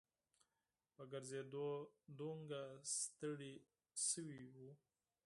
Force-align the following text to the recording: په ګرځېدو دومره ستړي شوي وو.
په 0.95 1.03
ګرځېدو 1.11 1.67
دومره 2.19 2.61
ستړي 3.01 3.55
شوي 4.07 4.43
وو. 4.53 4.69